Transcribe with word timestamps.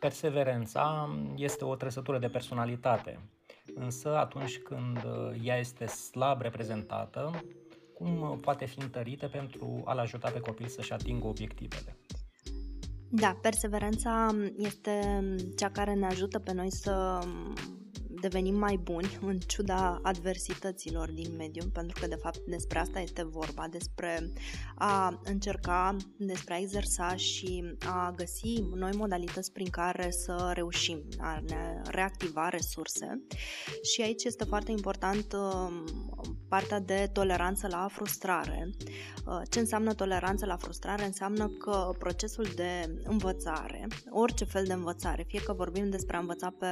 Perseverența 0.00 1.08
este 1.36 1.64
o 1.64 1.74
trăsătură 1.74 2.18
de 2.18 2.28
personalitate, 2.28 3.20
însă 3.74 4.16
atunci 4.16 4.58
când 4.58 4.96
uh, 4.96 5.40
ea 5.42 5.58
este 5.58 5.86
slab 5.86 6.40
reprezentată, 6.40 7.44
cum 7.94 8.38
poate 8.40 8.64
fi 8.64 8.80
întărită 8.80 9.28
pentru 9.28 9.82
a-l 9.84 9.98
ajuta 9.98 10.30
pe 10.30 10.40
copil 10.40 10.66
să-și 10.66 10.92
atingă 10.92 11.26
obiectivele? 11.26 11.96
Da, 13.08 13.38
perseverența 13.42 14.34
este 14.56 15.24
cea 15.56 15.70
care 15.70 15.94
ne 15.94 16.06
ajută 16.06 16.38
pe 16.38 16.52
noi 16.52 16.72
să 16.72 17.18
devenim 18.20 18.54
mai 18.54 18.76
buni 18.76 19.18
în 19.20 19.38
ciuda 19.38 20.00
adversităților 20.02 21.10
din 21.10 21.36
mediu, 21.36 21.62
pentru 21.72 22.00
că 22.00 22.06
de 22.06 22.18
fapt 22.22 22.38
despre 22.38 22.78
asta 22.78 23.00
este 23.00 23.24
vorba, 23.24 23.66
despre 23.70 24.32
a 24.74 25.20
încerca, 25.24 25.96
despre 26.16 26.54
a 26.54 26.58
exersa 26.58 27.16
și 27.16 27.76
a 27.86 28.12
găsi 28.16 28.62
noi 28.74 28.92
modalități 28.96 29.52
prin 29.52 29.70
care 29.70 30.10
să 30.10 30.50
reușim, 30.54 31.02
a 31.18 31.40
ne 31.46 31.80
reactiva 31.84 32.48
resurse. 32.48 33.26
Și 33.82 34.02
aici 34.02 34.24
este 34.24 34.44
foarte 34.44 34.70
important 34.70 35.32
um, 35.32 35.84
partea 36.48 36.80
de 36.80 37.10
toleranță 37.12 37.66
la 37.66 37.86
frustrare. 37.90 38.70
Uh, 39.26 39.40
ce 39.50 39.58
înseamnă 39.58 39.94
toleranță 39.94 40.46
la 40.46 40.56
frustrare? 40.56 41.04
Înseamnă 41.04 41.48
că 41.48 41.94
procesul 41.98 42.46
de 42.54 43.00
învățare, 43.04 43.86
orice 44.10 44.44
fel 44.44 44.64
de 44.64 44.72
învățare, 44.72 45.24
fie 45.28 45.42
că 45.42 45.52
vorbim 45.52 45.90
despre 45.90 46.16
a 46.16 46.20
învăța 46.20 46.54
pe, 46.58 46.66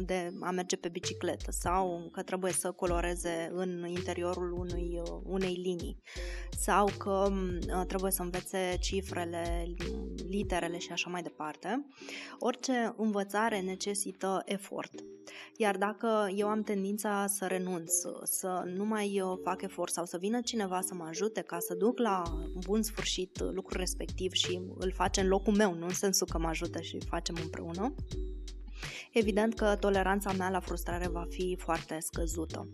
de 0.00 0.32
a 0.40 0.50
merge 0.50 0.76
pe 0.82 0.88
bicicletă 0.88 1.50
sau 1.50 2.08
că 2.12 2.22
trebuie 2.22 2.52
să 2.52 2.70
coloreze 2.70 3.50
în 3.52 3.86
interiorul 3.88 4.52
unui, 4.52 5.00
uh, 5.02 5.20
unei 5.24 5.54
linii 5.54 6.02
sau 6.58 6.88
că 6.98 7.28
uh, 7.30 7.86
trebuie 7.86 8.10
să 8.10 8.22
învețe 8.22 8.76
cifrele, 8.80 9.74
literele 10.28 10.78
și 10.78 10.92
așa 10.92 11.10
mai 11.10 11.22
departe, 11.22 11.86
orice 12.38 12.94
învățare 12.96 13.60
necesită 13.60 14.42
efort. 14.44 14.92
Iar 15.56 15.76
dacă 15.76 16.30
eu 16.36 16.48
am 16.48 16.62
tendința 16.62 17.26
să 17.26 17.46
renunț, 17.46 17.92
să 18.22 18.62
nu 18.76 18.84
mai 18.84 19.22
fac 19.42 19.62
efort 19.62 19.92
sau 19.92 20.04
să 20.04 20.18
vină 20.18 20.40
cineva 20.40 20.80
să 20.80 20.94
mă 20.94 21.04
ajute 21.08 21.40
ca 21.40 21.58
să 21.58 21.74
duc 21.74 21.98
la 21.98 22.22
bun 22.66 22.82
sfârșit 22.82 23.40
lucrul 23.40 23.80
respectiv 23.80 24.32
și 24.32 24.60
îl 24.78 24.92
face 24.92 25.20
în 25.20 25.28
locul 25.28 25.54
meu, 25.54 25.74
nu 25.74 25.84
în 25.84 25.94
sensul 25.94 26.26
că 26.30 26.38
mă 26.38 26.48
ajută 26.48 26.80
și 26.80 26.98
facem 27.08 27.36
împreună, 27.42 27.94
evident 29.12 29.54
că 29.54 29.76
toleranța 29.80 30.32
mea 30.32 30.50
la 30.50 30.60
frustrare 30.60 31.08
va 31.08 31.26
fi 31.28 31.56
foarte 31.60 31.98
scăzută. 32.00 32.68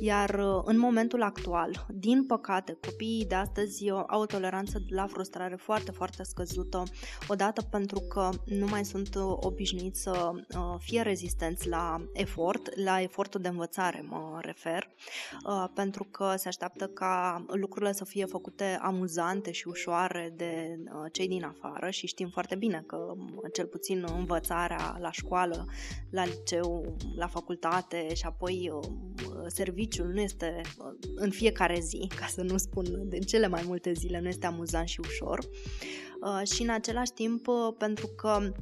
Iar 0.00 0.30
uh, 0.34 0.62
în 0.64 0.78
momentul 0.78 1.22
actual, 1.22 1.86
din 1.88 2.24
păcate, 2.26 2.78
copiii 2.86 3.26
de 3.26 3.34
astăzi 3.34 3.90
uh, 3.90 4.02
au 4.06 4.20
o 4.20 4.26
toleranță 4.26 4.82
la 4.88 5.06
frustrare 5.06 5.54
foarte, 5.54 5.90
foarte 5.90 6.22
scăzută, 6.22 6.82
odată 7.28 7.62
pentru 7.62 8.00
că 8.00 8.30
nu 8.44 8.66
mai 8.66 8.84
sunt 8.84 9.14
uh, 9.14 9.22
obișnuiți 9.40 10.02
să 10.02 10.30
fie 10.78 11.02
rezistenți 11.02 11.68
la 11.68 12.02
efort, 12.12 12.76
la 12.84 13.00
efortul 13.00 13.40
de 13.40 13.48
învățare 13.48 14.04
mă 14.08 14.38
refer, 14.40 14.88
pentru 15.74 16.04
că 16.04 16.34
se 16.36 16.48
așteaptă 16.48 16.86
ca 16.86 17.44
lucrurile 17.46 17.92
să 17.92 18.04
fie 18.04 18.24
făcute 18.24 18.78
amuzante 18.82 19.50
și 19.50 19.68
ușoare 19.68 20.32
de 20.36 20.78
cei 21.12 21.28
din 21.28 21.44
afară 21.44 21.90
și 21.90 22.06
știm 22.06 22.28
foarte 22.28 22.54
bine 22.54 22.82
că 22.86 23.12
cel 23.52 23.66
puțin 23.66 24.06
învățarea 24.16 24.96
la 25.00 25.10
școală 25.10 25.39
la 26.10 26.24
liceu, 26.24 26.96
la 27.16 27.26
facultate 27.26 28.14
și 28.14 28.26
apoi 28.26 28.70
uh, 28.72 28.88
serviciul 29.46 30.06
nu 30.06 30.20
este 30.20 30.60
uh, 30.78 30.92
în 31.14 31.30
fiecare 31.30 31.80
zi, 31.80 32.08
ca 32.20 32.26
să 32.26 32.42
nu 32.42 32.56
spun 32.56 33.08
de 33.08 33.18
cele 33.18 33.46
mai 33.46 33.62
multe 33.66 33.92
zile, 33.92 34.20
nu 34.20 34.28
este 34.28 34.46
amuzant 34.46 34.88
și 34.88 35.00
ușor. 35.00 35.38
Uh, 35.38 36.48
și 36.48 36.62
în 36.62 36.68
același 36.70 37.12
timp, 37.12 37.48
pentru 37.78 38.06
că 38.06 38.52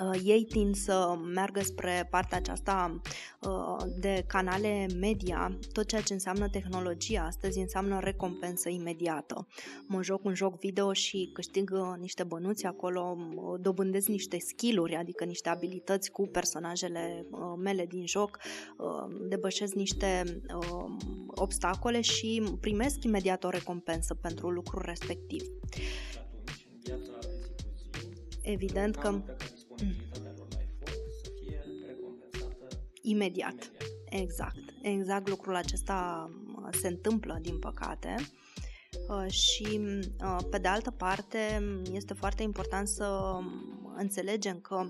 uh, 0.00 0.20
ei 0.24 0.44
tind 0.44 0.74
să 0.74 1.18
meargă 1.34 1.62
spre 1.62 2.06
partea 2.10 2.38
aceasta 2.38 3.00
uh, 3.40 3.76
de 3.98 4.24
canale 4.26 4.86
media, 5.00 5.58
tot 5.72 5.86
ceea 5.86 6.00
ce 6.00 6.12
înseamnă 6.12 6.48
tehnologia 6.48 7.24
astăzi 7.26 7.58
înseamnă 7.58 8.00
recompensă 8.00 8.68
imediată. 8.68 9.46
Mă 9.86 10.02
joc 10.02 10.24
un 10.24 10.34
joc 10.34 10.58
video 10.58 10.92
și 10.92 11.30
câștig 11.32 11.70
uh, 11.72 11.94
niște 11.98 12.22
bănuți 12.22 12.66
acolo, 12.66 13.16
uh, 13.34 13.60
dobândesc 13.60 14.08
niște 14.08 14.38
skill-uri, 14.38 14.94
adică 14.94 15.24
niște 15.24 15.48
abilități 15.48 16.10
cu 16.10 16.26
personajele 16.26 17.26
uh, 17.30 17.38
mele 17.58 17.86
din 17.86 18.06
joc, 18.06 18.38
uh, 18.76 19.26
debășesc 19.28 19.74
niște 19.74 20.40
uh, 20.54 20.96
obstacole 21.26 22.00
și 22.00 22.42
primesc 22.60 23.04
imediat 23.04 23.44
o 23.44 23.48
recompensă 23.48 24.14
pentru 24.14 24.50
lucrul 24.50 24.82
respectiv. 24.84 25.42
Evident 28.42 28.96
că 28.96 29.22
imediat. 33.10 33.70
Exact. 34.08 34.58
Exact 34.82 35.28
lucrul 35.28 35.54
acesta 35.54 36.30
uh, 36.56 36.68
se 36.80 36.88
întâmplă, 36.88 37.38
din 37.42 37.58
păcate. 37.58 38.14
Uh, 39.08 39.30
și, 39.30 39.80
uh, 40.24 40.38
pe 40.50 40.58
de 40.58 40.68
altă 40.68 40.90
parte, 40.90 41.62
este 41.92 42.14
foarte 42.14 42.42
important 42.42 42.88
să 42.88 43.38
înțelegem 43.96 44.60
că 44.60 44.86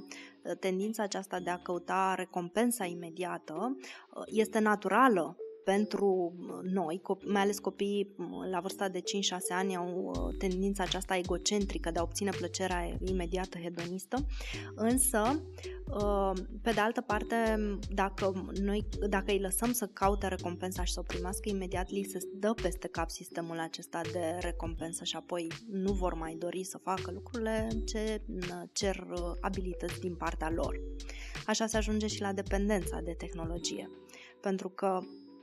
tendința 0.60 1.02
aceasta 1.02 1.40
de 1.40 1.50
a 1.50 1.58
căuta 1.58 2.14
recompensa 2.16 2.84
imediată 2.84 3.76
este 4.26 4.58
naturală 4.58 5.36
pentru 5.64 6.34
noi, 6.62 7.02
mai 7.24 7.42
ales 7.42 7.58
copiii 7.58 8.14
la 8.50 8.60
vârsta 8.60 8.88
de 8.88 9.00
5-6 9.00 9.02
ani 9.48 9.76
au 9.76 10.12
uh, 10.14 10.34
tendința 10.38 10.82
aceasta 10.82 11.16
egocentrică 11.16 11.90
de 11.90 11.98
a 11.98 12.02
obține 12.02 12.30
plăcerea 12.30 12.96
imediată 13.04 13.58
hedonistă, 13.58 14.26
însă 14.74 15.20
uh, 15.28 15.79
pe 16.62 16.70
de 16.70 16.80
altă 16.80 17.00
parte, 17.00 17.36
dacă, 17.90 18.50
noi, 18.60 18.88
dacă 19.08 19.30
îi 19.30 19.40
lăsăm 19.40 19.72
să 19.72 19.86
caute 19.86 20.28
recompensa 20.28 20.84
și 20.84 20.92
să 20.92 21.00
o 21.00 21.02
primească 21.02 21.48
imediat, 21.48 21.90
li 21.90 22.02
se 22.02 22.18
dă 22.34 22.54
peste 22.62 22.88
cap 22.88 23.10
sistemul 23.10 23.58
acesta 23.58 24.00
de 24.12 24.38
recompensă 24.40 25.04
și 25.04 25.16
apoi 25.16 25.46
nu 25.70 25.92
vor 25.92 26.14
mai 26.14 26.34
dori 26.38 26.64
să 26.64 26.78
facă 26.78 27.10
lucrurile 27.10 27.68
ce 27.84 28.22
cer 28.72 29.06
uh, 29.10 29.32
abilități 29.40 30.00
din 30.00 30.14
partea 30.14 30.50
lor. 30.50 30.80
Așa 31.46 31.66
se 31.66 31.76
ajunge 31.76 32.06
și 32.06 32.20
la 32.20 32.32
dependența 32.32 33.00
de 33.00 33.14
tehnologie. 33.18 33.90
Pentru 34.40 34.68
că 34.68 35.00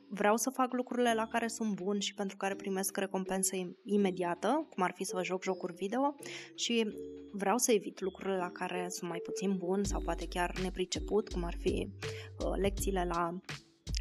vreau 0.10 0.38
să 0.38 0.50
fac 0.50 0.74
lucrurile 0.74 1.14
la 1.14 1.28
care 1.28 1.48
sunt 1.48 1.76
bun 1.76 2.00
și 2.00 2.14
pentru 2.14 2.38
care 2.38 2.56
primesc 2.56 2.98
recompensă 2.98 3.56
imediată, 3.84 4.68
cum 4.70 4.84
ar 4.84 4.92
fi 4.96 5.04
să 5.04 5.16
vă 5.16 5.24
joc 5.24 5.44
jocuri 5.44 5.74
video 5.74 6.16
și 6.56 6.88
vreau 7.32 7.58
să 7.58 7.72
evit 7.72 8.00
lucrurile 8.00 8.38
la 8.38 8.50
care 8.52 8.88
sunt 8.90 9.10
mai 9.10 9.20
puțin 9.20 9.58
bun 9.58 9.84
sau 9.84 10.02
poate 10.02 10.28
chiar 10.28 10.60
nepriceput, 10.62 11.32
cum 11.32 11.44
ar 11.44 11.56
fi 11.60 11.90
uh, 12.40 12.54
lecțiile 12.56 13.06
la 13.10 13.40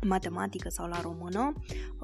matematică 0.06 0.69
sau 0.69 0.89
la 0.89 1.00
română 1.00 1.53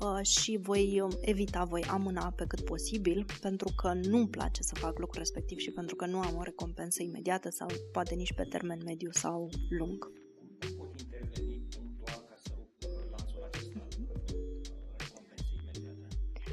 uh, 0.00 0.26
și 0.26 0.58
voi 0.62 1.02
evita, 1.20 1.64
voi 1.64 1.82
amâna 1.82 2.32
pe 2.36 2.44
cât 2.48 2.64
posibil 2.64 3.24
pentru 3.40 3.72
că 3.76 3.92
nu-mi 3.92 4.28
place 4.28 4.62
să 4.62 4.74
fac 4.74 4.98
lucrul 4.98 5.18
respectiv 5.18 5.58
și 5.58 5.70
pentru 5.70 5.96
că 5.96 6.06
nu 6.06 6.18
am 6.18 6.36
o 6.36 6.42
recompensă 6.42 7.02
imediată 7.02 7.50
sau 7.50 7.68
poate 7.92 8.14
nici 8.14 8.32
pe 8.32 8.42
termen 8.42 8.80
mediu 8.84 9.10
sau 9.10 9.50
lung. 9.68 10.21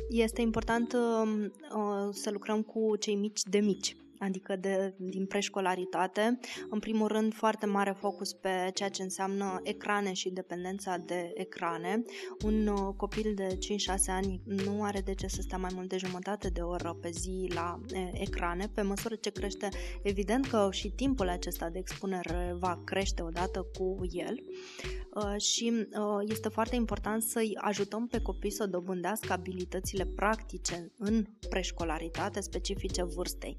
Este 0.09 0.41
important 0.41 0.93
uh, 0.93 1.45
uh, 1.75 2.09
să 2.11 2.31
lucrăm 2.31 2.61
cu 2.61 2.95
cei 2.95 3.15
mici 3.15 3.41
de 3.43 3.59
mici 3.59 3.95
adică 4.19 4.55
de, 4.55 4.93
din 4.97 5.25
preșcolaritate. 5.25 6.39
În 6.69 6.79
primul 6.79 7.07
rând, 7.07 7.33
foarte 7.33 7.65
mare 7.65 7.95
focus 7.97 8.33
pe 8.33 8.71
ceea 8.73 8.89
ce 8.89 9.01
înseamnă 9.01 9.59
ecrane 9.63 10.13
și 10.13 10.29
dependența 10.29 10.97
de 10.97 11.31
ecrane. 11.33 12.03
Un 12.45 12.67
uh, 12.67 12.93
copil 12.95 13.33
de 13.35 13.47
5-6 13.47 13.57
ani 14.07 14.41
nu 14.45 14.83
are 14.83 14.99
de 14.99 15.13
ce 15.13 15.27
să 15.27 15.41
stea 15.41 15.57
mai 15.57 15.71
mult 15.73 15.89
de 15.89 15.97
jumătate 15.97 16.49
de 16.49 16.61
oră 16.61 16.97
pe 17.01 17.09
zi 17.09 17.51
la 17.53 17.79
e, 17.91 18.21
ecrane. 18.21 18.69
Pe 18.73 18.81
măsură 18.81 19.15
ce 19.15 19.29
crește, 19.29 19.69
evident 20.03 20.45
că 20.47 20.67
și 20.71 20.89
timpul 20.89 21.29
acesta 21.29 21.69
de 21.69 21.79
expunere 21.79 22.55
va 22.59 22.81
crește 22.85 23.21
odată 23.21 23.65
cu 23.77 23.97
el. 24.11 24.43
Uh, 25.13 25.41
și 25.41 25.73
uh, 25.73 26.29
este 26.31 26.49
foarte 26.49 26.75
important 26.75 27.23
să-i 27.23 27.57
ajutăm 27.61 28.07
pe 28.07 28.21
copii 28.21 28.51
să 28.51 28.65
dobândească 28.65 29.33
abilitățile 29.33 30.05
practice 30.05 30.91
în 30.97 31.25
preșcolaritate 31.49 32.41
specifice 32.41 33.03
vârstei. 33.03 33.57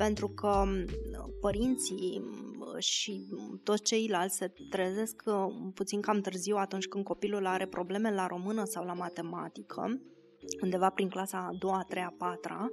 Pentru 0.00 0.28
că 0.28 0.46
um, 0.46 0.84
părinții 1.40 2.22
um, 2.22 2.78
și 2.78 3.26
toți 3.62 3.82
ceilalți 3.82 4.36
se 4.36 4.52
trezesc 4.70 5.22
uh, 5.26 5.46
puțin 5.74 6.00
cam 6.00 6.20
târziu 6.20 6.56
atunci 6.56 6.86
când 6.86 7.04
copilul 7.04 7.46
are 7.46 7.66
probleme 7.66 8.14
la 8.14 8.26
română 8.26 8.64
sau 8.64 8.84
la 8.84 8.92
matematică 8.92 10.00
undeva 10.62 10.90
prin 10.90 11.08
clasa 11.08 11.38
a 11.38 11.56
doua, 11.58 11.78
a 11.78 11.82
treia, 11.82 12.06
a 12.06 12.14
patra, 12.18 12.68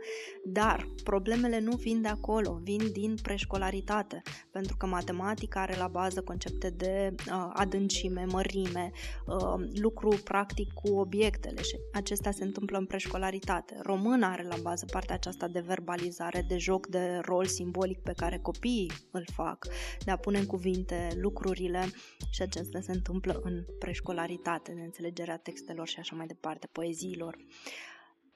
dar 0.46 0.88
problemele 1.04 1.60
nu 1.60 1.76
vin 1.76 2.02
de 2.02 2.08
acolo, 2.08 2.60
vin 2.64 2.92
din 2.92 3.16
preșcolaritate, 3.22 4.22
pentru 4.52 4.78
că 4.78 4.86
matematica 4.86 5.62
are 5.62 5.78
la 5.78 5.88
bază 5.88 6.22
concepte 6.22 6.70
de 6.70 7.16
uh, 7.18 7.50
adâncime, 7.54 8.26
mărime, 8.26 8.92
uh, 9.28 9.54
lucru 9.74 10.20
practic 10.24 10.74
cu 10.74 10.94
obiectele 10.94 11.62
și 11.62 11.76
acestea 11.94 12.32
se 12.32 12.44
întâmplă 12.44 12.78
în 12.78 12.86
preșcolaritate. 12.86 13.78
Româna 13.82 14.32
are 14.32 14.44
la 14.44 14.56
bază 14.62 14.86
partea 14.92 15.16
aceasta 15.16 15.48
de 15.48 15.60
verbalizare, 15.60 16.46
de 16.48 16.58
joc 16.58 16.88
de 16.88 17.20
rol 17.22 17.46
simbolic 17.46 18.00
pe 18.00 18.14
care 18.16 18.38
copiii 18.38 18.92
îl 19.12 19.26
fac, 19.34 19.68
de 20.06 20.12
a 20.12 20.18
pune 20.18 20.40
în 20.40 20.46
cuvinte 20.46 21.10
lucrurile 21.16 21.86
și 22.30 22.42
acestea 22.42 22.82
se 22.82 22.92
întâmplă 22.92 23.40
în 23.44 23.66
preșcolaritate, 23.80 24.72
de 24.72 24.82
înțelegerea 24.82 25.38
textelor 25.38 25.88
și 25.88 26.00
așa 26.00 26.16
mai 26.16 26.28
departe, 26.28 26.70
poeziilor 26.72 27.38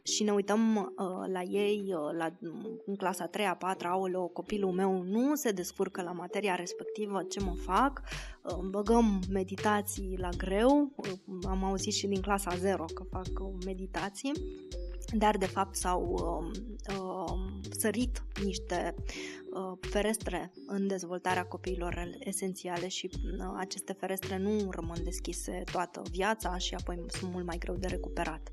și 0.04 0.24
ne 0.24 0.32
uităm 0.32 0.76
uh, 0.76 1.32
la 1.32 1.42
ei 1.42 1.84
uh, 1.88 2.18
la, 2.18 2.30
în 2.86 2.96
clasa 2.96 3.26
3 3.26 3.46
a 3.46 3.56
4 3.56 3.88
aoleo, 3.88 4.28
copilul 4.28 4.72
meu 4.72 5.02
nu 5.02 5.36
se 5.36 5.52
descurcă 5.52 6.02
la 6.02 6.12
materia 6.12 6.56
respectivă, 6.56 7.24
ce 7.24 7.40
mă 7.40 7.54
fac? 7.56 8.02
Uh, 8.44 8.58
băgăm 8.70 9.22
meditații 9.32 10.16
la 10.18 10.30
greu, 10.38 10.92
uh, 10.96 11.10
am 11.48 11.64
auzit 11.64 11.94
și 11.94 12.08
din 12.08 12.22
clasa 12.22 12.56
0 12.56 12.86
că 12.94 13.04
fac 13.04 13.28
uh, 13.40 13.54
meditații, 13.66 14.32
dar 15.14 15.38
de 15.38 15.46
fapt 15.46 15.76
s-au 15.76 16.02
uh, 16.12 16.62
uh, 16.98 17.34
sărit 17.70 18.24
niște 18.44 18.96
uh, 19.54 19.78
ferestre 19.80 20.52
în 20.68 20.88
dezvoltarea 20.88 21.46
copiilor 21.46 22.10
esențiale 22.20 22.88
și 22.88 23.10
uh, 23.14 23.54
aceste 23.58 23.94
ferestre 23.94 24.38
nu 24.38 24.70
rămân 24.70 25.04
deschise 25.04 25.64
toată 25.72 26.02
viața 26.12 26.58
și 26.58 26.76
apoi 26.76 27.06
sunt 27.08 27.32
mult 27.32 27.46
mai 27.46 27.58
greu 27.58 27.76
de 27.76 27.88
recuperat. 27.88 28.52